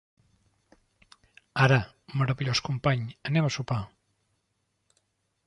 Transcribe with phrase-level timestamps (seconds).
[1.65, 1.77] Ara,
[2.21, 3.79] meravellós company, anem a sopar!